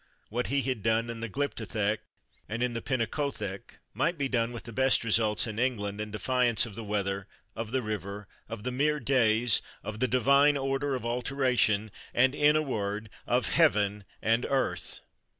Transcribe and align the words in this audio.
What 0.29 0.47
he 0.47 0.63
had 0.63 0.81
done 0.81 1.11
in 1.11 1.19
the 1.19 1.29
Glyptothek 1.29 1.99
and 2.49 2.63
in 2.63 2.73
the 2.73 2.81
Pinacothek 2.81 3.77
might 3.93 4.17
be 4.17 4.27
done 4.27 4.51
with 4.51 4.63
the 4.63 4.73
best 4.73 5.03
results 5.03 5.45
in 5.45 5.59
England, 5.59 6.01
in 6.01 6.09
defiance 6.09 6.65
of 6.65 6.73
the 6.73 6.83
weather, 6.83 7.27
of 7.55 7.69
the 7.69 7.83
river, 7.83 8.27
of 8.49 8.63
the 8.63 8.71
mere 8.71 8.99
days, 8.99 9.61
of 9.83 9.99
the 9.99 10.07
divine 10.07 10.57
order 10.57 10.95
of 10.95 11.05
alteration, 11.05 11.91
and, 12.15 12.33
in 12.33 12.55
a 12.55 12.63
word, 12.63 13.11
of 13.27 13.49
heaven 13.49 14.03
and 14.23 14.43
earth. 14.49 15.01